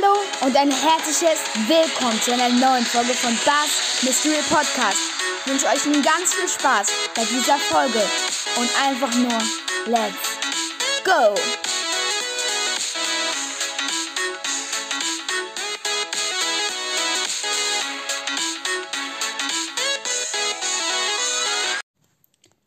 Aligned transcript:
Hallo 0.00 0.20
und 0.46 0.56
ein 0.56 0.70
herzliches 0.70 1.40
Willkommen 1.66 2.20
zu 2.20 2.32
einer 2.32 2.48
neuen 2.50 2.84
Folge 2.84 3.14
von 3.14 3.32
Bass 3.44 4.02
Mystery 4.02 4.42
Podcast. 4.48 4.98
Ich 5.44 5.50
wünsche 5.50 5.66
euch 5.66 5.84
nun 5.86 6.02
ganz 6.02 6.34
viel 6.34 6.48
Spaß 6.48 6.88
bei 7.14 7.24
dieser 7.24 7.58
Folge 7.58 8.02
und 8.56 8.70
einfach 8.80 9.12
nur 9.16 9.38
Let's 9.86 10.38
Go! 11.04 11.34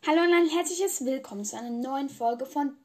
Hallo 0.07 0.21
und 0.23 0.33
ein 0.33 0.49
herzliches 0.49 1.05
Willkommen 1.05 1.45
zu 1.45 1.57
einer 1.57 1.69
neuen 1.69 2.09
Folge 2.09 2.45
von 2.45 2.75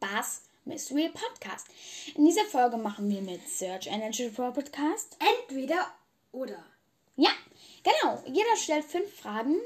Bass 0.67 0.91
Mystery 0.91 1.11
Podcast. 1.11 1.69
In 2.17 2.25
dieser 2.25 2.45
Folge 2.45 2.77
machen 2.77 3.09
wir 3.09 3.23
mit 3.23 3.49
Search 3.49 3.87
Energy 3.87 4.29
Podcast. 4.29 5.17
Entweder 5.21 5.87
oder. 6.33 6.65
Ja, 7.15 7.31
genau. 7.85 8.23
Jeder 8.27 8.57
stellt 8.57 8.85
fünf 8.85 9.13
Fragen. 9.15 9.57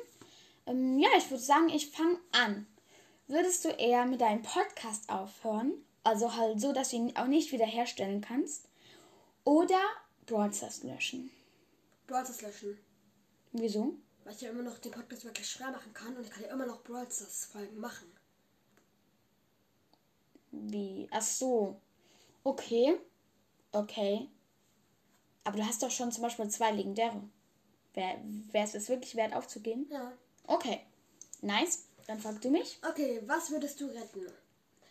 Ähm, 0.66 0.98
ja, 0.98 1.08
ich 1.16 1.30
würde 1.30 1.42
sagen, 1.42 1.70
ich 1.70 1.90
fange 1.90 2.18
an. 2.32 2.66
Würdest 3.28 3.64
du 3.64 3.70
eher 3.70 4.04
mit 4.04 4.20
deinem 4.20 4.42
Podcast 4.42 5.08
aufhören? 5.08 5.72
Also 6.04 6.36
halt 6.36 6.60
so, 6.60 6.72
dass 6.72 6.90
du 6.90 6.96
ihn 6.96 7.16
auch 7.16 7.26
nicht 7.26 7.50
wiederherstellen 7.52 8.20
kannst. 8.20 8.68
Oder 9.44 9.80
Broadcast 10.26 10.84
löschen? 10.84 11.30
Broadcast 12.06 12.42
löschen. 12.42 12.78
Wieso? 13.52 13.94
Weil 14.24 14.34
ich 14.34 14.42
ja 14.42 14.50
immer 14.50 14.62
noch 14.62 14.78
den 14.78 14.92
Podcast 14.92 15.24
wirklich 15.24 15.48
schwer 15.48 15.70
machen 15.70 15.94
kann 15.94 16.14
und 16.16 16.24
ich 16.24 16.30
kann 16.30 16.42
ja 16.42 16.50
immer 16.50 16.66
noch 16.66 16.82
Broadcast 16.82 17.46
Folgen 17.46 17.78
machen. 17.80 18.19
Wie? 20.50 21.08
Ach 21.10 21.22
so. 21.22 21.80
Okay. 22.44 22.98
Okay. 23.72 24.28
Aber 25.44 25.56
du 25.56 25.66
hast 25.66 25.82
doch 25.82 25.90
schon 25.90 26.12
zum 26.12 26.22
Beispiel 26.22 26.48
zwei 26.48 26.70
legendäre. 26.72 27.22
Wäre 27.94 28.18
es 28.52 28.74
es 28.74 28.88
wirklich 28.88 29.16
wert 29.16 29.34
aufzugeben? 29.34 29.86
Ja. 29.90 30.12
Okay. 30.46 30.80
Nice. 31.42 31.86
Dann 32.06 32.18
fragst 32.18 32.44
du 32.44 32.50
mich. 32.50 32.78
Okay, 32.88 33.22
was 33.26 33.50
würdest 33.50 33.80
du 33.80 33.86
retten? 33.86 34.26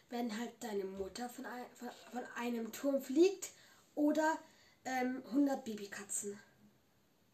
Wenn 0.10 0.38
halt 0.38 0.52
deine 0.60 0.86
Mutter 0.86 1.30
von, 1.30 1.46
ein, 1.46 1.66
von, 1.76 1.90
von 2.12 2.23
einem 2.36 2.72
Turm 2.72 3.02
fliegt 3.02 3.52
oder 3.96 4.38
ähm, 4.86 5.22
100 5.28 5.64
Babykatzen? 5.64 6.40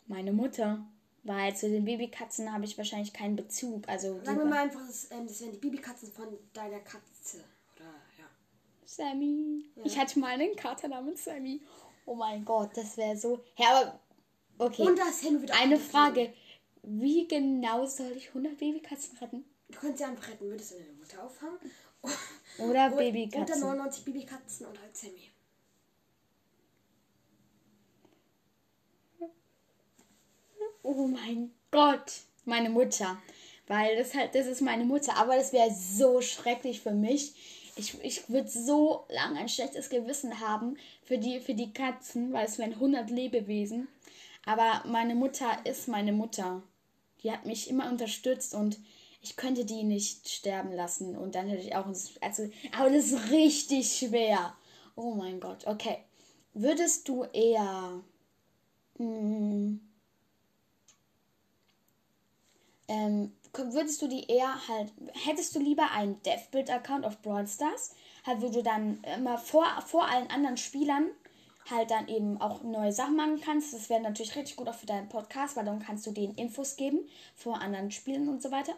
Meine 0.07 0.33
Mutter. 0.33 0.85
Weil 1.23 1.55
zu 1.55 1.69
den 1.69 1.85
Babykatzen 1.85 2.53
habe 2.53 2.65
ich 2.65 2.77
wahrscheinlich 2.77 3.13
keinen 3.13 3.35
Bezug. 3.35 3.87
Also 3.87 4.19
Sagen 4.23 4.37
wir 4.37 4.45
mal 4.45 4.63
einfach, 4.63 4.85
das, 4.85 5.09
ähm, 5.11 5.27
das 5.27 5.41
wären 5.41 5.53
die 5.53 5.57
Babykatzen 5.57 6.11
von 6.11 6.27
deiner 6.53 6.79
Katze. 6.79 7.43
Oder 8.85 9.03
ja. 9.03 9.11
Sammy. 9.11 9.65
Ich 9.83 9.97
hatte 9.97 10.19
mal 10.19 10.29
einen 10.29 10.55
Kater 10.55 10.87
namens 10.87 11.23
Sammy. 11.23 11.61
Oh 12.05 12.15
mein 12.15 12.45
Gott, 12.45 12.71
das 12.75 12.97
wäre 12.97 13.17
so. 13.17 13.43
Ja, 13.57 13.81
aber. 13.81 13.99
Okay. 14.57 14.83
Und 14.83 14.97
das 14.97 15.19
hin 15.19 15.41
wird 15.41 15.51
auch 15.51 15.59
Eine. 15.59 15.77
Frage. 15.77 16.33
Wie 16.83 17.27
genau 17.27 17.85
soll 17.85 18.11
ich 18.15 18.27
100 18.29 18.57
Babykatzen 18.57 19.17
retten? 19.17 19.43
Du 19.69 19.79
könntest 19.79 19.99
sie 19.99 20.05
einfach 20.05 20.29
retten. 20.29 20.45
Würdest 20.45 20.71
du 20.71 20.75
deine 20.75 20.93
Mutter 20.93 21.23
auffangen? 21.23 21.57
Oder 22.59 22.69
Oder 22.69 22.89
Babykatzen. 22.91 23.59
99 23.59 24.05
Babykatzen 24.05 24.67
und 24.67 24.79
halt 24.79 24.95
Sammy. 24.95 25.31
Oh 30.83 31.07
mein 31.07 31.51
Gott, 31.71 32.21
meine 32.45 32.69
Mutter. 32.69 33.17
Weil 33.67 33.97
das 33.97 34.13
halt, 34.13 34.35
das 34.35 34.45
ist 34.45 34.61
meine 34.61 34.85
Mutter. 34.85 35.17
Aber 35.17 35.35
das 35.35 35.51
wäre 35.51 35.73
so 35.73 36.21
schrecklich 36.21 36.81
für 36.81 36.91
mich. 36.91 37.64
Ich, 37.77 38.01
ich 38.03 38.29
würde 38.29 38.49
so 38.49 39.05
lange 39.09 39.39
ein 39.39 39.49
schlechtes 39.49 39.89
Gewissen 39.89 40.39
haben 40.39 40.77
für 41.03 41.17
die, 41.17 41.39
für 41.41 41.53
die 41.53 41.73
Katzen, 41.73 42.31
weil 42.31 42.45
es 42.45 42.57
wären 42.57 42.73
100 42.73 43.09
Lebewesen. 43.09 43.87
Aber 44.45 44.83
meine 44.85 45.15
Mutter 45.15 45.65
ist 45.65 45.87
meine 45.87 46.13
Mutter. 46.13 46.61
Die 47.23 47.31
hat 47.31 47.45
mich 47.45 47.69
immer 47.69 47.89
unterstützt 47.89 48.53
und 48.53 48.77
ich 49.21 49.35
könnte 49.35 49.65
die 49.65 49.83
nicht 49.83 50.29
sterben 50.29 50.71
lassen. 50.71 51.17
Und 51.17 51.35
dann 51.35 51.47
hätte 51.47 51.63
ich 51.63 51.75
auch. 51.75 51.87
Also, 52.21 52.49
aber 52.71 52.89
das 52.89 53.07
ist 53.07 53.31
richtig 53.31 53.91
schwer. 53.91 54.55
Oh 54.95 55.15
mein 55.15 55.39
Gott, 55.39 55.65
okay. 55.65 55.97
Würdest 56.53 57.09
du 57.09 57.23
eher. 57.23 58.01
Hm, 58.97 59.81
ähm, 62.87 63.33
würdest 63.53 64.01
du 64.01 64.07
die 64.07 64.25
eher 64.27 64.67
halt, 64.67 64.91
hättest 65.13 65.55
du 65.55 65.59
lieber 65.59 65.91
einen 65.91 66.21
Deathbuild-Account 66.23 67.05
auf 67.05 67.21
Brawl 67.21 67.47
Stars, 67.47 67.95
halt 68.25 68.41
wo 68.41 68.49
du 68.49 68.61
dann 68.61 69.01
immer 69.15 69.37
vor, 69.37 69.65
vor 69.85 70.07
allen 70.07 70.29
anderen 70.29 70.57
Spielern 70.57 71.09
halt 71.69 71.89
dann 71.89 72.07
eben 72.07 72.39
auch 72.41 72.63
neue 72.63 72.91
Sachen 72.91 73.15
machen 73.15 73.41
kannst. 73.41 73.73
Das 73.73 73.89
wäre 73.89 74.01
natürlich 74.01 74.35
richtig 74.35 74.55
gut 74.55 74.67
auch 74.67 74.75
für 74.75 74.85
deinen 74.85 75.09
Podcast, 75.09 75.55
weil 75.55 75.65
dann 75.65 75.79
kannst 75.79 76.05
du 76.05 76.11
denen 76.11 76.35
Infos 76.35 76.75
geben 76.75 76.99
vor 77.35 77.59
anderen 77.61 77.91
Spielen 77.91 78.29
und 78.29 78.41
so 78.41 78.51
weiter. 78.51 78.73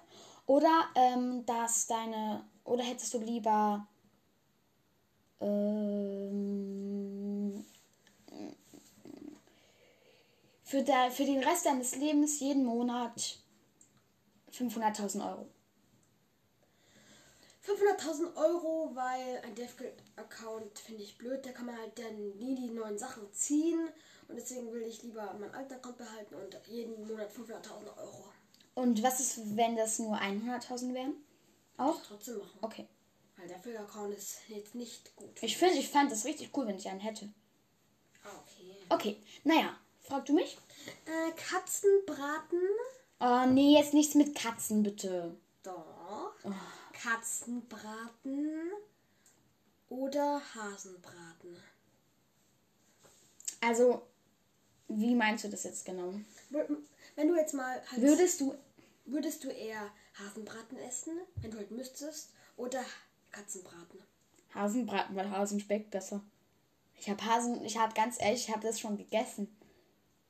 Oder 0.45 0.85
ähm, 0.95 1.45
dass 1.45 1.87
deine, 1.87 2.45
oder 2.63 2.83
hättest 2.83 3.13
du 3.13 3.19
lieber 3.19 3.85
ähm, 5.41 6.47
für, 10.63 10.83
der, 10.83 11.11
für 11.11 11.25
den 11.25 11.43
Rest 11.43 11.65
deines 11.65 11.97
Lebens 11.97 12.39
jeden 12.39 12.63
Monat 12.63 13.39
500.000 14.57 15.27
Euro. 15.29 15.47
500.000 17.67 18.35
Euro, 18.37 18.91
weil 18.93 19.41
ein 19.43 19.53
DevGuild-Account 19.55 20.79
finde 20.79 21.03
ich 21.03 21.17
blöd. 21.17 21.45
Da 21.45 21.51
kann 21.51 21.65
man 21.65 21.77
halt 21.77 21.99
dann 21.99 22.37
nie 22.37 22.55
die 22.55 22.69
neuen 22.69 22.97
Sachen 22.97 23.31
ziehen. 23.33 23.89
Und 24.29 24.35
deswegen 24.37 24.71
will 24.71 24.83
ich 24.83 25.03
lieber 25.03 25.33
meinen 25.33 25.53
alten 25.53 25.73
Account 25.73 25.97
behalten 25.97 26.35
und 26.35 26.57
jeden 26.67 27.05
Monat 27.05 27.29
500.000 27.29 27.97
Euro. 27.97 28.31
Und 28.73 29.03
was 29.03 29.19
ist, 29.19 29.57
wenn 29.57 29.75
das 29.75 29.99
nur 29.99 30.15
100.000 30.15 30.93
wären? 30.93 31.15
Auch? 31.75 32.01
Trotzdem 32.03 32.37
machen. 32.37 32.59
Okay. 32.61 32.87
Weil 33.35 33.47
der 33.47 33.57
DevGuild-Account 33.57 34.15
ist 34.15 34.37
jetzt 34.47 34.73
nicht 34.73 35.15
gut. 35.15 35.31
Ich 35.41 35.57
finde, 35.57 35.75
ich 35.75 35.89
fand 35.89 36.11
das 36.11 36.25
richtig 36.25 36.55
cool, 36.55 36.67
wenn 36.67 36.77
ich 36.77 36.87
einen 36.87 37.01
hätte. 37.01 37.29
Ah, 38.23 38.29
okay. 38.41 38.75
Okay, 38.89 39.17
naja, 39.43 39.77
frag 39.99 40.25
du 40.25 40.33
mich? 40.33 40.57
Äh, 41.05 41.31
Katzenbraten. 41.33 42.61
Oh, 43.19 43.45
nee, 43.47 43.77
jetzt 43.77 43.93
nichts 43.93 44.15
mit 44.15 44.35
Katzen, 44.35 44.83
bitte. 44.83 45.35
Doch. 45.63 46.33
Katzenbraten 46.93 48.71
oder 49.89 50.41
Hasenbraten. 50.55 51.57
Also, 53.61 54.03
wie 54.87 55.15
meinst 55.15 55.43
du 55.43 55.49
das 55.49 55.63
jetzt 55.63 55.85
genau? 55.85 56.13
Wenn 56.49 57.27
du 57.27 57.35
jetzt 57.35 57.53
mal 57.53 57.81
halt 57.91 58.01
Würdest 58.01 58.41
du. 58.41 58.55
Würdest 59.05 59.43
du 59.45 59.47
eher 59.47 59.89
Hasenbraten 60.19 60.77
essen, 60.79 61.13
wenn 61.37 61.51
du 61.51 61.57
halt 61.57 61.71
müsstest, 61.71 62.33
oder 62.57 62.83
Katzenbraten? 63.31 64.01
Hasenbraten, 64.53 65.15
weil 65.15 65.29
Hasen 65.29 65.61
schmeckt 65.61 65.91
besser. 65.91 66.21
Ich 66.99 67.09
habe 67.09 67.23
Hasen, 67.23 67.63
ich 67.63 67.77
habe 67.77 67.93
ganz 67.93 68.19
ehrlich, 68.19 68.47
ich 68.47 68.53
habe 68.53 68.67
das 68.67 68.79
schon 68.79 68.97
gegessen. 68.97 69.56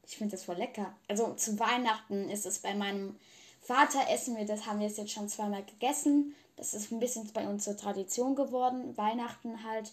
Ich 0.08 0.18
finde 0.18 0.32
das 0.32 0.46
voll 0.46 0.56
lecker. 0.56 0.94
Also 1.08 1.34
zu 1.34 1.60
Weihnachten 1.60 2.30
ist 2.30 2.46
es 2.46 2.60
bei 2.60 2.74
meinem 2.74 3.16
Vater 3.62 4.10
essen 4.10 4.38
wir 4.38 4.46
das, 4.46 4.66
haben 4.66 4.80
wir 4.80 4.88
es 4.88 4.96
jetzt 4.96 5.12
schon 5.12 5.28
zweimal 5.28 5.64
gegessen. 5.66 6.34
Das 6.56 6.74
ist 6.74 6.92
ein 6.92 7.00
bisschen 7.00 7.30
bei 7.34 7.48
uns 7.48 7.66
zur 7.66 7.76
Tradition 7.76 8.36
geworden, 8.36 8.96
Weihnachten 8.96 9.64
halt. 9.64 9.92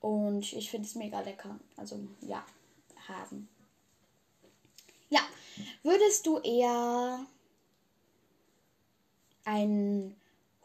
Und 0.00 0.52
ich 0.54 0.70
finde 0.70 0.88
es 0.88 0.94
mega 0.94 1.20
lecker. 1.20 1.60
Also 1.76 2.00
ja, 2.22 2.44
Hasen. 3.06 3.48
Ja, 5.10 5.20
würdest 5.82 6.26
du 6.26 6.38
eher 6.38 7.26
ein 9.44 10.16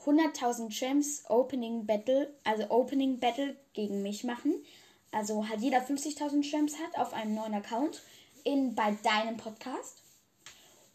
100.000 0.06 0.70
Gems 0.70 1.24
Opening 1.28 1.86
Battle, 1.86 2.34
also 2.46 2.70
Opening 2.70 3.20
Battle 3.20 3.58
gegen 3.74 4.02
mich 4.04 4.24
machen. 4.24 4.64
Also 5.12 5.50
halt 5.50 5.62
jeder 5.62 5.80
50.000 5.80 6.50
Gems 6.50 6.76
hat 6.80 6.98
auf 6.98 7.14
einem 7.14 7.36
neuen 7.36 7.54
Account 7.54 8.02
in, 8.46 8.74
bei 8.74 8.98
deinem 9.04 9.36
Podcast. 9.36 9.98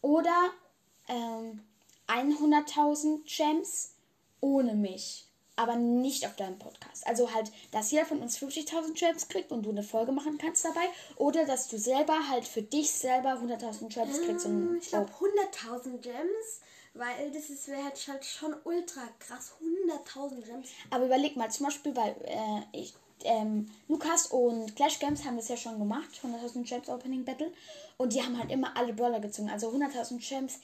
Oder 0.01 0.49
ähm, 1.07 1.61
100.000 2.07 3.19
Gems 3.25 3.93
ohne 4.39 4.73
mich, 4.73 5.25
aber 5.55 5.75
nicht 5.75 6.25
auf 6.25 6.35
deinem 6.35 6.57
Podcast. 6.57 7.05
Also 7.05 7.31
halt, 7.33 7.51
dass 7.71 7.91
jeder 7.91 8.05
von 8.05 8.19
uns 8.19 8.39
50.000 8.39 8.93
Gems 8.97 9.27
kriegt 9.27 9.51
und 9.51 9.63
du 9.63 9.69
eine 9.69 9.83
Folge 9.83 10.11
machen 10.11 10.37
kannst 10.39 10.65
dabei. 10.65 10.87
Oder 11.17 11.45
dass 11.45 11.67
du 11.67 11.77
selber 11.77 12.27
halt 12.29 12.47
für 12.47 12.63
dich 12.63 12.91
selber 12.91 13.33
100.000 13.33 13.93
Gems 13.93 14.21
kriegst. 14.21 14.45
Und, 14.47 14.79
Ich 14.81 14.89
glaube 14.89 15.11
100.000 15.11 15.97
Gems, 15.99 16.61
weil 16.95 17.31
das 17.31 17.49
ist 17.49 17.67
wäre 17.67 17.83
halt 17.83 18.07
halt 18.07 18.25
schon 18.25 18.55
ultra 18.63 19.01
krass. 19.19 19.53
100.000 19.61 20.41
Gems. 20.41 20.69
Aber 20.89 21.05
überleg 21.05 21.35
mal, 21.35 21.51
zum 21.51 21.67
Beispiel 21.67 21.93
bei 21.93 22.15
äh, 22.23 22.61
ich, 22.71 22.95
ähm, 23.25 23.69
Lukas 23.87 24.27
und 24.27 24.75
Clash 24.75 24.99
Games 24.99 25.25
haben 25.25 25.37
das 25.37 25.47
ja 25.47 25.57
schon 25.57 25.79
gemacht, 25.79 26.09
100.000 26.23 26.63
Gems 26.63 26.89
Opening 26.89 27.25
Battle. 27.25 27.51
Und 27.97 28.13
die 28.13 28.21
haben 28.21 28.37
halt 28.37 28.51
immer 28.51 28.75
alle 28.75 28.93
Brawler 28.93 29.19
gezogen. 29.19 29.49
Also 29.49 29.69
100.000 29.69 30.27
Gems 30.27 30.59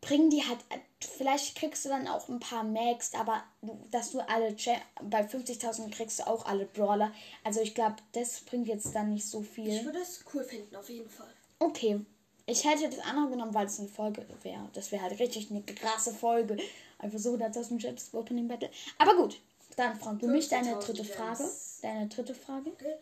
bringen 0.00 0.30
die 0.30 0.42
halt, 0.42 0.58
vielleicht 1.00 1.56
kriegst 1.56 1.84
du 1.84 1.90
dann 1.90 2.08
auch 2.08 2.28
ein 2.28 2.40
paar 2.40 2.64
Max, 2.64 3.12
aber 3.14 3.42
dass 3.90 4.12
du 4.12 4.20
alle, 4.20 4.56
bei 5.02 5.22
50.000 5.22 5.90
kriegst 5.90 6.20
du 6.20 6.26
auch 6.26 6.46
alle 6.46 6.64
Brawler. 6.64 7.12
Also 7.44 7.60
ich 7.60 7.74
glaube, 7.74 7.96
das 8.12 8.40
bringt 8.40 8.68
jetzt 8.68 8.94
dann 8.94 9.12
nicht 9.12 9.26
so 9.26 9.42
viel. 9.42 9.68
Ich 9.68 9.84
würde 9.84 9.98
es 9.98 10.24
cool 10.32 10.44
finden, 10.44 10.74
auf 10.74 10.88
jeden 10.88 11.10
Fall. 11.10 11.32
Okay. 11.58 12.00
Ich 12.46 12.64
hätte 12.64 12.88
das 12.88 12.98
andere 13.00 13.28
genommen, 13.28 13.54
weil 13.54 13.66
es 13.66 13.78
eine 13.78 13.88
Folge 13.88 14.26
wäre. 14.42 14.68
Das 14.72 14.90
wäre 14.90 15.02
halt 15.02 15.20
richtig 15.20 15.50
eine 15.50 15.62
krasse 15.62 16.12
Folge. 16.12 16.56
Einfach 16.98 17.18
so 17.18 17.34
100.000 17.34 17.78
Gems 17.78 18.12
Opening 18.12 18.48
Battle. 18.48 18.70
Aber 18.98 19.14
gut, 19.14 19.40
dann 19.80 19.98
frag 19.98 20.18
du 20.18 20.28
mich 20.28 20.48
deine 20.48 20.78
dritte. 20.78 21.04
Frage. 21.04 21.50
Deine 21.82 22.08
dritte 22.08 22.34
Frage. 22.34 22.70
Okay. 22.70 22.94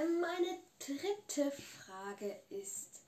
Ähm, 0.00 0.20
meine 0.20 0.58
dritte 0.78 1.50
Frage 1.50 2.36
ist, 2.50 3.00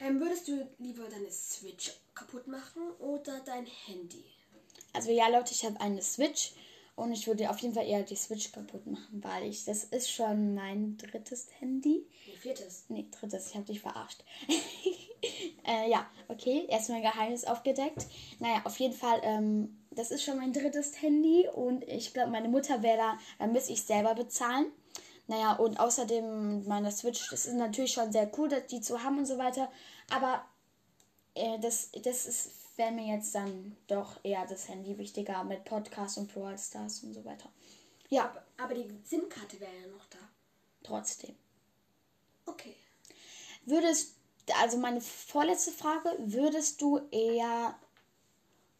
ähm, 0.00 0.20
würdest 0.20 0.48
du 0.48 0.66
lieber 0.78 1.08
deine 1.08 1.30
Switch 1.30 1.92
kaputt 2.14 2.46
machen 2.46 2.82
oder 3.00 3.40
dein 3.40 3.66
Handy? 3.66 4.24
Also 4.92 5.10
ja, 5.10 5.28
Leute, 5.28 5.52
ich 5.52 5.64
habe 5.64 5.80
eine 5.80 6.02
Switch 6.02 6.52
und 6.94 7.12
ich 7.12 7.26
würde 7.26 7.50
auf 7.50 7.58
jeden 7.58 7.74
Fall 7.74 7.86
eher 7.86 8.02
die 8.02 8.16
Switch 8.16 8.52
kaputt 8.52 8.86
machen, 8.86 9.22
weil 9.22 9.44
ich, 9.44 9.64
das 9.64 9.84
ist 9.84 10.10
schon 10.10 10.54
mein 10.54 10.96
drittes 10.96 11.48
Handy. 11.58 12.06
Nee, 12.26 12.36
viertes. 12.40 12.84
Nee, 12.88 13.06
drittes, 13.10 13.48
ich 13.50 13.54
habe 13.54 13.66
dich 13.66 13.80
verarscht. 13.80 14.24
äh, 15.66 15.90
ja, 15.90 16.08
okay, 16.28 16.64
erstmal 16.68 17.02
Geheimnis 17.02 17.44
aufgedeckt. 17.44 18.06
Naja, 18.38 18.62
auf 18.64 18.78
jeden 18.78 18.94
Fall, 18.94 19.20
ähm, 19.22 19.78
das 19.90 20.10
ist 20.10 20.22
schon 20.22 20.38
mein 20.38 20.52
drittes 20.52 21.00
Handy 21.02 21.48
und 21.48 21.84
ich 21.84 22.12
glaube, 22.12 22.30
meine 22.30 22.48
Mutter 22.48 22.82
wäre 22.82 22.98
da, 22.98 23.18
dann 23.38 23.52
müsste 23.52 23.72
ich 23.72 23.82
selber 23.82 24.14
bezahlen. 24.14 24.66
Naja, 25.26 25.52
und 25.54 25.78
außerdem 25.78 26.66
meine 26.66 26.90
Switch, 26.90 27.28
das 27.30 27.46
ist 27.46 27.54
natürlich 27.54 27.92
schon 27.92 28.12
sehr 28.12 28.30
cool, 28.38 28.48
die 28.70 28.80
zu 28.80 29.02
haben 29.02 29.18
und 29.18 29.26
so 29.26 29.36
weiter. 29.36 29.70
Aber 30.10 30.44
äh, 31.34 31.58
das, 31.58 31.90
das 32.02 32.26
ist, 32.26 32.50
wäre 32.76 32.92
mir 32.92 33.14
jetzt 33.14 33.34
dann 33.34 33.76
doch 33.88 34.18
eher 34.22 34.46
das 34.46 34.68
Handy 34.68 34.96
wichtiger 34.96 35.44
mit 35.44 35.64
Podcast 35.64 36.16
und 36.16 36.32
Brawl 36.32 36.56
Stars 36.58 37.02
und 37.02 37.12
so 37.12 37.24
weiter. 37.26 37.50
Ja. 38.08 38.24
Aber, 38.24 38.44
aber 38.56 38.74
die 38.74 38.88
SIM-Karte 39.04 39.60
wäre 39.60 39.72
ja 39.82 39.86
noch 39.88 40.06
da. 40.06 40.18
Trotzdem. 40.82 41.36
Okay. 42.46 42.74
Würdest, 43.66 44.14
also 44.60 44.78
meine 44.78 45.02
vorletzte 45.02 45.72
Frage, 45.72 46.16
würdest 46.20 46.80
du 46.80 47.00
eher 47.10 47.78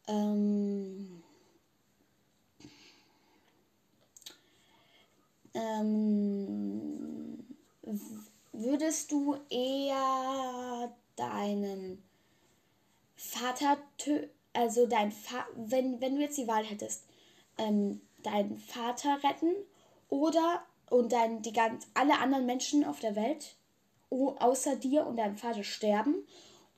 ähm, 0.08 1.22
ähm, 5.54 7.44
würdest 8.52 9.12
du 9.12 9.36
eher 9.50 10.92
deinen 11.16 12.02
Vater, 13.16 13.78
also 14.52 14.86
dein 14.86 15.12
Fa 15.12 15.46
wenn, 15.56 16.00
wenn 16.00 16.16
du 16.16 16.22
jetzt 16.22 16.38
die 16.38 16.48
Wahl 16.48 16.64
hättest, 16.64 17.04
ähm, 17.58 18.00
deinen 18.22 18.58
Vater 18.58 19.22
retten 19.22 19.54
oder 20.08 20.62
und 20.90 21.12
dann 21.12 21.42
die 21.42 21.52
ganz 21.52 21.86
alle 21.94 22.18
anderen 22.18 22.46
Menschen 22.46 22.84
auf 22.84 23.00
der 23.00 23.14
Welt 23.14 23.56
außer 24.10 24.76
dir 24.76 25.06
und 25.06 25.16
deinem 25.16 25.36
Vater 25.36 25.62
sterben 25.62 26.26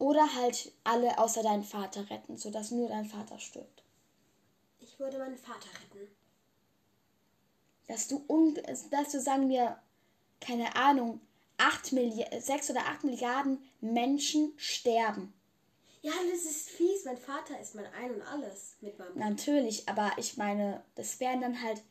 oder 0.01 0.35
halt 0.35 0.73
alle 0.83 1.19
außer 1.19 1.43
deinen 1.43 1.63
Vater 1.63 2.11
retten, 2.11 2.37
sodass 2.37 2.73
nur 2.73 2.89
dein 2.89 3.07
Vater 3.07 3.39
stirbt. 3.39 3.85
Ich 4.81 4.99
würde 4.99 5.19
meinen 5.19 5.37
Vater 5.37 5.69
retten 5.69 6.11
dass 7.91 8.07
du, 8.07 8.23
um, 8.29 8.57
dass 8.91 9.11
du 9.11 9.21
sagen 9.21 9.49
wir, 9.49 9.77
keine 10.41 10.77
Ahnung, 10.77 11.21
8 11.59 11.93
Milliarden, 11.93 12.41
6 12.41 12.71
oder 12.71 12.87
8 12.87 13.05
Milliarden 13.05 13.59
Menschen 13.81 14.53
sterben. 14.57 15.35
Ja, 16.01 16.13
das 16.31 16.45
ist 16.45 16.71
fies. 16.71 17.05
Mein 17.05 17.19
Vater 17.19 17.61
ist 17.61 17.75
mein 17.75 17.87
Ein 17.93 18.15
und 18.15 18.23
Alles 18.23 18.77
mit 18.81 18.97
meinem. 18.99 19.19
Natürlich, 19.19 19.89
aber 19.89 20.13
ich 20.19 20.37
meine, 20.37 20.83
das 20.95 21.19
wären 21.19 21.41
dann 21.41 21.61
halt 21.63 21.83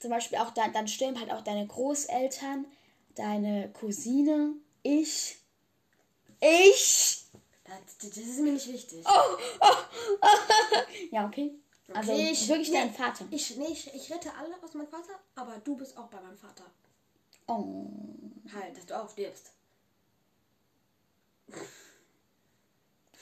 zum 0.00 0.10
Beispiel 0.10 0.38
auch 0.38 0.50
dann, 0.50 0.72
dann 0.72 0.88
sterben 0.88 1.18
halt 1.18 1.30
auch 1.30 1.42
deine 1.42 1.66
Großeltern, 1.66 2.66
deine 3.14 3.70
Cousine, 3.72 4.54
ich. 4.82 5.38
Ich! 6.40 7.27
Das, 7.68 8.10
das 8.10 8.16
ist 8.16 8.40
mir 8.40 8.52
nicht 8.52 8.68
wichtig. 8.72 9.04
Oh, 9.06 9.36
oh, 9.60 9.66
oh. 10.20 10.26
ja, 11.10 11.26
okay. 11.26 11.52
Also 11.92 12.12
okay, 12.12 12.30
ich, 12.32 12.48
wirklich 12.48 12.70
nee, 12.70 12.76
dein 12.76 12.92
Vater. 12.92 13.24
Ich, 13.30 13.56
nee, 13.56 13.68
ich, 13.70 13.92
ich 13.94 14.12
rette 14.12 14.30
alle 14.34 14.54
aus 14.62 14.74
meinem 14.74 14.88
Vater, 14.88 15.18
aber 15.34 15.58
du 15.64 15.76
bist 15.76 15.96
auch 15.96 16.08
bei 16.08 16.20
meinem 16.20 16.36
Vater. 16.36 16.64
Oh. 17.46 17.86
Halt, 18.54 18.76
dass 18.76 18.86
du 18.86 19.00
auch 19.00 19.08
stirbst. 19.08 19.52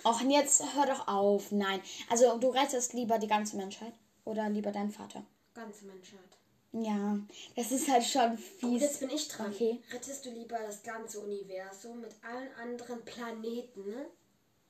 Och, 0.04 0.20
und 0.20 0.30
jetzt 0.30 0.62
hör 0.74 0.86
doch 0.86 1.06
auf. 1.08 1.52
Nein. 1.52 1.80
Also 2.10 2.38
du 2.38 2.48
rettest 2.48 2.92
lieber 2.92 3.18
die 3.18 3.28
ganze 3.28 3.56
Menschheit 3.56 3.92
oder 4.24 4.48
lieber 4.48 4.72
deinen 4.72 4.90
Vater? 4.90 5.24
Ganze 5.54 5.84
Menschheit. 5.84 6.20
Ja, 6.72 7.18
das 7.54 7.72
ist 7.72 7.88
halt 7.88 8.04
schon 8.04 8.36
fies. 8.36 8.62
Und 8.62 8.78
jetzt 8.78 9.00
bin 9.00 9.10
ich 9.10 9.28
dran. 9.28 9.52
Okay. 9.52 9.80
Rettest 9.90 10.26
du 10.26 10.30
lieber 10.30 10.58
das 10.58 10.82
ganze 10.82 11.20
Universum 11.20 12.00
mit 12.00 12.14
allen 12.22 12.52
anderen 12.54 13.04
Planeten, 13.04 13.86
ne? 13.86 14.06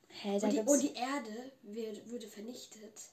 Hä, 0.09 0.39
und, 0.41 0.51
die, 0.51 0.59
und 0.59 0.81
die 0.81 0.93
Erde 0.93 1.51
wird, 1.61 2.09
würde 2.09 2.27
vernichtet 2.27 3.11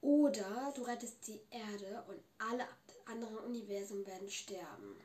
oder 0.00 0.72
du 0.74 0.82
rettest 0.82 1.26
die 1.26 1.40
Erde 1.50 2.04
und 2.08 2.18
alle 2.38 2.66
anderen 3.06 3.38
Universen 3.38 4.06
werden 4.06 4.28
sterben. 4.28 4.96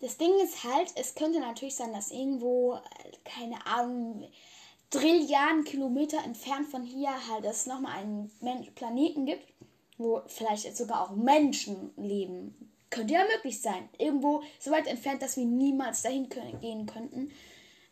Das 0.00 0.18
Ding 0.18 0.32
ist 0.42 0.64
halt, 0.64 0.92
es 0.96 1.14
könnte 1.14 1.40
natürlich 1.40 1.76
sein, 1.76 1.92
dass 1.92 2.10
irgendwo, 2.10 2.78
keine 3.24 3.66
Ahnung, 3.66 4.30
Trilliarden 4.90 5.64
Kilometer 5.64 6.22
entfernt 6.22 6.68
von 6.68 6.84
hier 6.84 7.10
halt 7.28 7.44
es 7.44 7.66
nochmal 7.66 7.98
einen 7.98 8.30
Planeten 8.74 9.26
gibt, 9.26 9.52
wo 9.98 10.22
vielleicht 10.26 10.76
sogar 10.76 11.02
auch 11.02 11.16
Menschen 11.16 11.90
leben. 11.96 12.70
Könnte 12.90 13.14
ja 13.14 13.24
möglich 13.34 13.60
sein. 13.60 13.88
Irgendwo 13.98 14.42
so 14.60 14.70
weit 14.70 14.86
entfernt, 14.86 15.22
dass 15.22 15.36
wir 15.36 15.44
niemals 15.44 16.02
dahin 16.02 16.28
können, 16.28 16.60
gehen 16.60 16.86
könnten. 16.86 17.32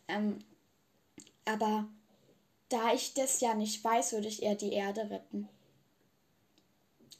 Ähm, 0.07 0.39
aber 1.47 1.89
da 2.69 2.93
ich 2.93 3.15
das 3.15 3.41
ja 3.41 3.55
nicht 3.55 3.83
weiß, 3.83 4.13
würde 4.13 4.29
ich 4.29 4.43
eher 4.43 4.55
die 4.55 4.73
Erde 4.73 5.09
retten. 5.11 5.49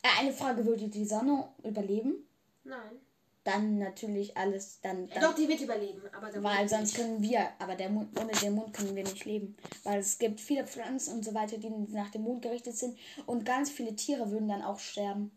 Äh, 0.03 0.21
eine 0.21 0.33
Frage, 0.33 0.65
würde 0.67 0.89
die 0.89 1.05
Sonne 1.05 1.49
überleben? 1.63 2.27
Nein. 2.65 3.01
Dann 3.45 3.79
natürlich 3.79 4.37
alles, 4.39 4.81
dann... 4.81 5.09
dann 5.09 5.23
Doch, 5.23 5.35
die 5.35 5.47
wird 5.47 5.61
überleben, 5.61 6.01
aber 6.17 6.43
Weil 6.43 6.67
sonst 6.67 6.93
nicht. 6.93 6.97
können 6.97 7.23
wir, 7.23 7.51
aber 7.59 7.75
der 7.75 7.91
Mond, 7.91 8.19
ohne 8.19 8.33
den 8.33 8.55
Mond 8.55 8.73
können 8.73 8.97
wir 8.97 9.05
nicht 9.05 9.27
leben. 9.27 9.55
Weil 9.83 9.99
es 9.99 10.19
gibt 10.19 10.41
viele 10.41 10.67
Pflanzen 10.67 11.15
und 11.15 11.25
so 11.25 11.35
weiter, 11.35 11.59
die 11.59 11.69
nach 11.69 12.11
dem 12.11 12.23
Mond 12.23 12.41
gerichtet 12.41 12.77
sind 12.77 12.99
und 13.27 13.45
ganz 13.45 13.69
viele 13.69 13.95
Tiere 13.95 14.31
würden 14.31 14.49
dann 14.49 14.63
auch 14.63 14.79
sterben. 14.79 15.31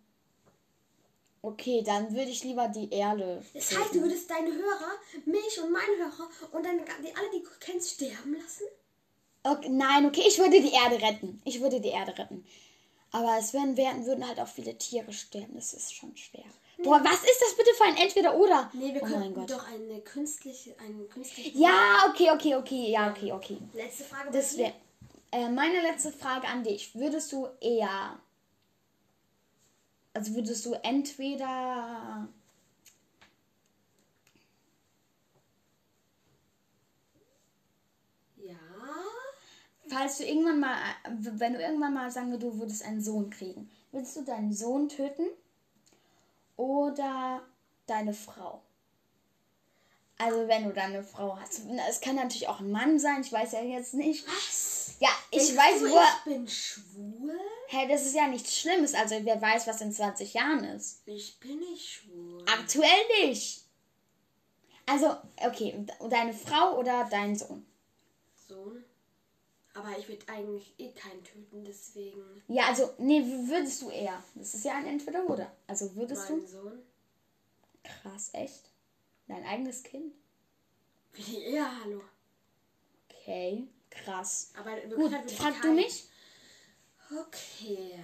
Okay, 1.42 1.83
dann 1.86 2.11
würde 2.16 2.31
ich 2.31 2.44
lieber 2.44 2.68
die 2.69 2.90
Erde. 2.92 3.44
Das 3.54 3.78
heißt, 3.78 3.94
du 3.94 4.02
würdest 4.02 4.30
deine 4.30 4.52
Hörer, 4.52 4.92
mich 5.26 5.61
und 5.61 5.71
meine 5.71 5.97
Hörer 5.97 6.30
und 6.52 6.66
dann 6.66 6.78
die, 6.78 7.16
alle, 7.16 7.30
die 7.33 7.44
du 7.44 7.49
kennst, 7.59 7.92
sterben 7.92 8.33
lassen? 8.33 8.64
Okay, 9.47 9.69
nein, 9.69 10.06
okay, 10.06 10.23
ich 10.27 10.37
würde 10.37 10.61
die 10.61 10.73
Erde 10.73 11.01
retten. 11.01 11.42
Ich 11.45 11.61
würde 11.61 11.80
die 11.80 11.89
Erde 11.89 12.18
retten. 12.18 12.45
Aber 13.11 13.37
es 13.39 13.54
werden, 13.54 13.77
werden, 13.77 14.06
würden 14.06 14.27
halt 14.27 14.39
auch 14.39 14.47
viele 14.47 14.77
Tiere 14.77 15.13
sterben. 15.13 15.56
Das 15.56 15.73
ist 15.73 15.94
schon 15.94 16.16
schwer. 16.18 16.44
Nee. 16.77 16.83
Boah, 16.83 17.01
was 17.04 17.23
ist 17.23 17.42
das 17.42 17.56
bitte 17.56 17.71
für 17.75 17.85
ein 17.85 17.97
Entweder-Oder? 17.97 18.69
Nee, 18.73 18.94
wir 18.94 19.01
oh 19.01 19.06
können 19.06 19.33
doch 19.47 19.68
eine 19.68 20.01
künstliche, 20.01 20.77
einen 20.80 21.07
künstlichen. 21.09 21.59
Ja, 21.59 22.06
okay, 22.09 22.30
okay, 22.31 22.56
okay. 22.56 22.92
Ja, 22.92 23.09
okay, 23.09 23.31
okay. 23.31 23.57
Letzte 23.73 24.04
Frage. 24.04 24.31
Das 24.31 24.57
wäre 24.57 24.73
äh, 25.31 25.49
meine 25.49 25.81
letzte 25.81 26.11
Frage 26.11 26.47
an 26.47 26.63
dich. 26.63 26.94
Würdest 26.94 27.31
du 27.31 27.47
eher. 27.61 28.19
Also 30.13 30.35
würdest 30.35 30.66
du 30.66 30.73
entweder 30.83 32.27
falls 39.89 40.17
du 40.17 40.25
irgendwann 40.25 40.59
mal, 40.59 40.77
wenn 41.19 41.53
du 41.53 41.61
irgendwann 41.61 41.94
mal 41.94 42.11
sagen 42.11 42.31
wir, 42.31 42.39
du 42.39 42.59
würdest 42.59 42.83
einen 42.83 43.01
Sohn 43.01 43.29
kriegen, 43.29 43.69
willst 43.91 44.15
du 44.15 44.23
deinen 44.23 44.53
Sohn 44.53 44.89
töten 44.89 45.27
oder 46.56 47.41
deine 47.85 48.13
Frau? 48.13 48.61
Also 50.19 50.47
wenn 50.47 50.63
du 50.63 50.73
deine 50.73 51.03
Frau 51.03 51.37
hast. 51.39 51.61
Es 51.87 52.01
kann 52.01 52.15
natürlich 52.15 52.47
auch 52.47 52.59
ein 52.59 52.71
Mann 52.71 52.97
sein, 52.97 53.21
ich 53.21 53.31
weiß 53.31 53.51
ja 53.51 53.61
jetzt 53.61 53.94
nicht. 53.94 54.27
Was? 54.27 54.95
Ja, 54.99 55.09
ich 55.29 55.47
Denkst 55.47 55.57
weiß 55.57 55.79
du, 55.81 55.87
nur. 55.89 56.01
Ich 56.01 56.23
bin 56.23 56.47
schwul? 56.47 57.39
Hä, 57.67 57.77
hey, 57.77 57.87
das 57.87 58.06
ist 58.06 58.15
ja 58.15 58.27
nichts 58.27 58.57
Schlimmes. 58.57 58.95
Also 58.95 59.15
wer 59.23 59.39
weiß, 59.39 59.67
was 59.67 59.81
in 59.81 59.91
20 59.91 60.33
Jahren 60.33 60.63
ist. 60.63 61.01
Ich 61.06 61.39
bin 61.39 61.59
nicht 61.59 61.87
schwul. 61.87 62.44
Aktuell 62.47 62.89
nicht. 63.21 63.63
Also, 64.87 65.15
okay, 65.45 65.85
deine 66.09 66.33
Frau 66.33 66.79
oder 66.79 67.07
dein 67.11 67.35
Sohn? 67.35 67.65
Sohn. 68.47 68.83
Aber 69.77 69.95
ich 69.95 70.09
würde 70.09 70.27
eigentlich 70.27 70.73
eh 70.79 70.91
keinen 70.91 71.23
töten, 71.23 71.63
deswegen. 71.63 72.43
Ja, 72.47 72.65
also, 72.67 72.95
nee, 72.97 73.21
würdest 73.47 73.83
du 73.83 73.91
eher. 73.91 74.23
Das 74.33 74.55
ist 74.55 74.65
ja 74.65 74.73
ein 74.73 74.87
Entweder-Oder. 74.87 75.55
Also 75.67 75.95
würdest 75.95 76.27
mein 76.31 76.39
du. 76.39 76.47
Sohn. 76.47 76.79
Krass, 77.83 78.31
echt? 78.33 78.71
Dein 79.27 79.45
eigenes 79.45 79.83
Kind? 79.83 80.15
Würde 81.13 81.31
ich 81.31 81.45
eher, 81.45 81.79
hallo. 81.83 82.01
Okay, 83.07 83.67
krass. 83.91 84.51
Aber 84.57 84.75
Gut, 84.95 85.11
frag 85.31 85.61
du 85.61 85.73
mich. 85.73 86.09
Okay. 87.11 87.99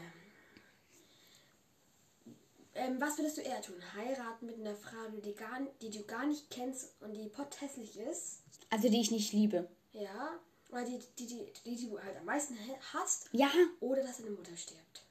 Ähm, 2.76 3.02
was 3.02 3.18
würdest 3.18 3.38
du 3.38 3.42
eher 3.42 3.62
tun? 3.64 3.82
Heiraten 3.96 4.46
mit 4.46 4.60
einer 4.60 4.76
Frau, 4.76 5.10
die, 5.26 5.34
gar, 5.34 5.60
die 5.82 5.90
du 5.90 6.04
gar 6.04 6.28
nicht 6.28 6.52
kennst 6.52 6.94
und 7.02 7.14
die 7.14 7.30
pothässlich 7.30 7.98
ist? 7.98 8.44
Also 8.70 8.90
die 8.90 9.02
ich 9.02 9.10
nicht 9.10 9.34
liebe. 9.34 9.68
Ja. 9.92 10.40
Oder 10.74 10.86
die, 10.86 11.00
die, 11.20 11.28
die, 11.28 11.54
die, 11.66 11.76
die 11.76 11.88
du 11.88 12.02
halt 12.02 12.18
am 12.18 12.26
meisten 12.26 12.58
hast? 12.94 13.30
Ja. 13.32 13.52
Oder 13.80 14.02
dass 14.02 14.18
deine 14.18 14.32
Mutter 14.32 14.58
stirbt. 14.58 15.04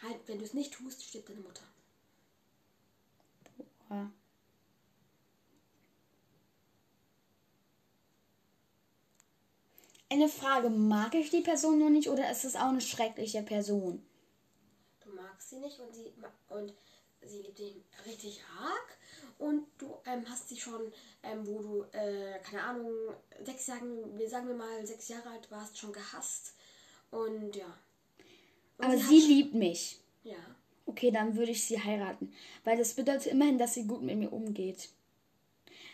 Halt, 0.00 0.16
wenn 0.26 0.38
du 0.38 0.44
es 0.44 0.54
nicht 0.54 0.72
tust, 0.72 1.04
stirbt 1.04 1.28
deine 1.28 1.40
Mutter. 1.40 1.64
Boah. 3.88 4.10
Eine 10.08 10.30
Frage, 10.30 10.70
mag 10.70 11.14
ich 11.14 11.28
die 11.28 11.42
Person 11.42 11.78
nur 11.78 11.90
nicht 11.90 12.08
oder 12.08 12.30
ist 12.30 12.46
es 12.46 12.56
auch 12.56 12.70
eine 12.70 12.80
schreckliche 12.80 13.42
Person? 13.42 14.02
Du 15.00 15.10
magst 15.10 15.50
sie 15.50 15.58
nicht 15.58 15.78
und 15.78 15.94
sie 15.94 16.10
und 16.48 16.72
sie 17.22 17.42
liebt 17.42 17.58
ihn 17.58 17.84
richtig 18.06 18.42
arg 18.60 18.98
und 19.38 19.66
du 19.78 19.94
ähm, 20.06 20.24
hast 20.28 20.48
sie 20.48 20.56
schon, 20.56 20.92
ähm, 21.22 21.46
wo 21.46 21.60
du, 21.60 21.82
äh, 21.92 22.38
keine 22.40 22.62
Ahnung, 22.62 22.90
sechs 23.44 23.66
Jahre, 23.66 23.84
sagen 24.28 24.48
wir 24.48 24.54
mal, 24.54 24.86
sechs 24.86 25.08
Jahre 25.08 25.30
alt 25.30 25.50
warst, 25.50 25.78
schon 25.78 25.92
gehasst. 25.92 26.54
Und 27.10 27.54
ja. 27.54 27.78
Und 28.78 28.84
Aber 28.84 28.96
sie, 28.96 29.20
sie 29.20 29.26
liebt 29.26 29.54
mich. 29.54 30.00
Ja. 30.24 30.36
Okay, 30.86 31.10
dann 31.10 31.36
würde 31.36 31.52
ich 31.52 31.64
sie 31.64 31.82
heiraten. 31.82 32.32
Weil 32.64 32.78
das 32.78 32.94
bedeutet 32.94 33.26
immerhin, 33.26 33.58
dass 33.58 33.74
sie 33.74 33.86
gut 33.86 34.02
mit 34.02 34.16
mir 34.16 34.32
umgeht. 34.32 34.88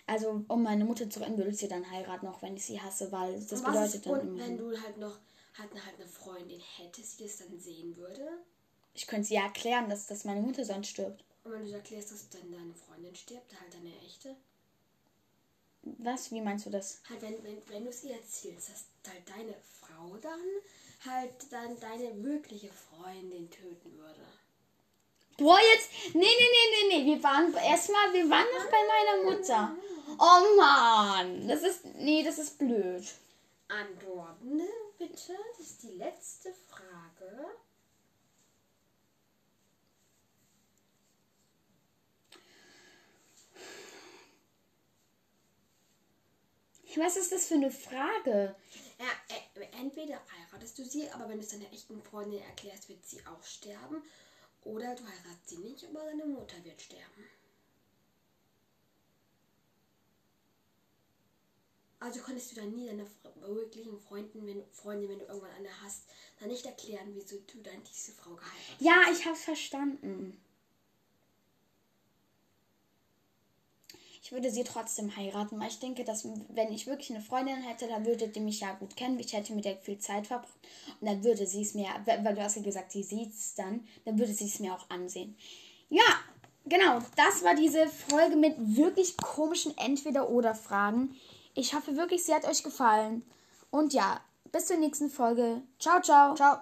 Also, 0.07 0.45
um 0.49 0.63
meine 0.63 0.85
Mutter 0.85 1.09
zu 1.09 1.21
retten, 1.21 1.37
würde 1.37 1.51
ich 1.51 1.59
sie 1.59 1.69
dann 1.69 1.91
heiraten, 1.91 2.27
auch 2.27 2.43
wenn 2.43 2.57
ich 2.57 2.65
sie 2.65 2.81
hasse, 2.81 3.11
weil 3.11 3.35
das 3.35 3.61
und 3.61 3.67
bedeutet 3.67 3.95
ist, 3.95 4.07
dann. 4.07 4.21
Und 4.21 4.39
wenn 4.39 4.59
du 4.59 4.81
halt 4.81 4.99
noch 4.99 5.19
halt, 5.59 5.73
halt 5.73 5.97
eine 5.97 6.07
Freundin 6.07 6.61
hättest, 6.77 7.21
die 7.21 7.25
das 7.25 7.39
dann 7.39 7.59
sehen 7.59 7.97
würde? 7.97 8.45
Ich 8.95 9.07
könnte 9.07 9.29
sie 9.29 9.35
ja 9.35 9.43
erklären, 9.43 9.89
dass, 9.91 10.07
dass 10.07 10.25
meine 10.25 10.41
Mutter 10.41 10.65
sonst 10.65 10.89
stirbt. 10.89 11.25
Und 11.45 11.53
wenn 11.53 11.67
du 11.67 11.73
erklärst, 11.73 12.13
dass 12.13 12.29
dann 12.31 12.51
deine 12.51 12.75
Freundin 12.75 13.15
stirbt, 13.15 13.53
halt 13.61 13.75
deine 13.75 13.95
echte? 14.07 14.37
Was? 15.83 16.31
Wie 16.31 16.41
meinst 16.41 16.65
du 16.65 16.71
das? 16.71 17.03
Halt, 17.11 17.21
wenn, 17.23 17.45
wenn, 17.45 17.69
wenn 17.69 17.85
du 17.85 17.91
es 17.91 18.05
ihr 18.05 18.15
erzählst, 18.15 18.71
dass 18.71 19.13
halt 19.13 19.29
deine 19.29 19.55
Frau 19.81 20.17
dann 20.17 20.41
halt 21.05 21.35
dann 21.51 21.79
deine 21.81 22.23
wirkliche 22.23 22.71
Freundin 22.73 23.51
töten 23.51 23.99
würde. 23.99 24.21
Boah, 25.37 25.59
jetzt. 25.75 26.15
Nee, 26.15 26.21
nee, 26.21 26.27
nee, 26.27 26.89
nee, 26.89 27.03
nee. 27.03 27.15
Wir 27.15 27.23
waren 27.23 27.53
erstmal, 27.55 28.13
wir 28.13 28.29
waren 28.31 28.47
noch 28.57 28.71
bei 28.71 28.79
meiner 28.87 29.37
Mutter. 29.37 29.77
Oh 30.19 30.57
Mann. 30.57 31.49
Das 31.49 31.63
ist. 31.63 31.85
Nee, 31.97 32.23
das 32.23 32.39
ist 32.39 32.59
blöd. 32.59 33.05
Antworten 33.69 34.63
bitte. 34.99 35.37
Das 35.51 35.67
ist 35.67 35.83
die 35.83 35.97
letzte 35.97 36.53
Frage. 36.69 37.47
Was 46.97 47.17
ist 47.17 47.33
das 47.33 47.47
für 47.47 47.55
eine 47.55 47.71
Frage? 47.71 48.55
Ja, 48.99 49.07
äh, 49.29 49.67
entweder 49.81 50.21
heiratest 50.33 50.79
du 50.79 50.85
sie, 50.85 51.11
aber 51.11 51.29
wenn 51.29 51.39
du 51.39 51.45
es 51.45 51.51
deiner 51.51 51.73
echten 51.73 52.03
Freundin 52.03 52.43
erklärst, 52.43 52.89
wird 52.89 53.05
sie 53.05 53.21
auch 53.27 53.43
sterben. 53.43 54.03
Oder 54.63 54.95
du 54.95 55.03
heiratest 55.03 55.49
sie 55.49 55.59
nicht, 55.59 55.85
aber 55.87 56.05
deine 56.05 56.25
Mutter 56.25 56.57
wird 56.65 56.81
sterben. 56.81 57.25
Also 62.05 62.21
konntest 62.21 62.53
du 62.53 62.57
dann 62.57 62.75
nie 62.75 62.87
deiner 62.87 63.07
wirklichen 63.47 63.99
Freundin, 63.99 64.47
wenn, 64.47 64.63
Freundin, 64.73 65.09
wenn 65.09 65.21
du 65.21 65.25
irgendwann 65.25 65.53
eine 65.53 65.83
hast, 65.83 66.03
dann 66.39 66.49
nicht 66.49 66.67
erklären, 66.67 67.15
wieso 67.15 67.37
du 67.39 67.63
dann 67.63 67.83
diese 67.83 68.13
Frau 68.13 68.35
geheiratet 68.35 68.75
hast. 68.75 68.81
Ja, 68.81 69.03
ich 69.11 69.25
hab's 69.25 69.45
verstanden. 69.45 70.39
Ich 74.25 74.33
würde 74.33 74.51
sie 74.51 74.65
trotzdem 74.65 75.15
heiraten, 75.15 75.61
weil 75.61 75.69
ich 75.69 75.81
denke, 75.81 76.03
dass 76.03 76.27
wenn 76.49 76.73
ich 76.73 76.87
wirklich 76.87 77.11
eine 77.11 77.21
Freundin 77.21 77.63
hätte, 77.63 77.87
dann 77.87 78.07
würde 78.07 78.27
die 78.27 78.41
mich 78.41 78.61
ja 78.61 78.73
gut 78.73 78.97
kennen. 78.97 79.21
Ich 79.21 79.35
hätte 79.35 79.53
mit 79.53 79.67
der 79.67 79.77
viel 79.77 79.99
Zeit 79.99 80.27
verbracht 80.27 80.49
und 80.99 81.07
dann 81.07 81.23
würde 81.23 81.47
sie 81.47 81.61
es 81.61 81.75
mir, 81.75 81.89
weil 82.07 82.35
du 82.35 82.43
hast 82.43 82.57
ja 82.57 82.63
gesagt, 82.63 82.93
sie 82.93 83.03
sieht 83.03 83.35
es 83.35 83.55
dann, 83.55 83.87
dann 84.07 84.19
würde 84.19 84.33
sie 84.33 84.47
es 84.47 84.61
mir 84.61 84.75
auch 84.75 84.89
ansehen. 84.89 85.37
Ja, 85.91 86.21
genau, 86.65 87.01
das 87.17 87.45
war 87.45 87.55
diese 87.55 87.87
Folge 87.87 88.37
mit 88.37 88.55
wirklich 88.59 89.15
komischen 89.19 89.77
Entweder-Oder-Fragen. 89.77 91.15
Ich 91.53 91.75
hoffe 91.75 91.95
wirklich, 91.97 92.25
sie 92.25 92.35
hat 92.35 92.49
euch 92.49 92.63
gefallen. 92.63 93.23
Und 93.71 93.93
ja, 93.93 94.23
bis 94.51 94.67
zur 94.67 94.79
nächsten 94.79 95.11
Folge. 95.11 95.61
Ciao, 95.79 96.01
ciao. 96.01 96.35
Ciao. 96.35 96.61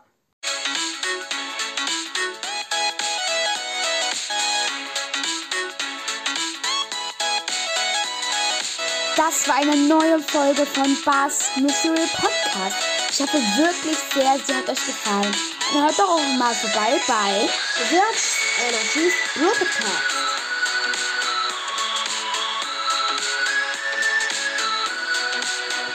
Das 9.16 9.46
war 9.46 9.56
eine 9.56 9.76
neue 9.76 10.20
Folge 10.20 10.64
von 10.64 10.96
Bars 11.04 11.50
Mystery 11.56 12.08
Podcast. 12.14 12.76
Ich 13.10 13.20
hoffe 13.20 13.36
wirklich 13.58 13.98
sehr, 14.14 14.38
sie 14.46 14.54
hat 14.54 14.68
euch 14.70 14.86
gefallen. 14.86 15.34
Und 15.74 15.82
hört 15.82 15.98
doch 15.98 16.08
auch 16.08 16.38
mal 16.38 16.54
vorbei 16.54 16.98
bei 17.06 17.48
Wirts 17.90 18.38
Energies 18.66 19.12
Roboter. 19.36 20.11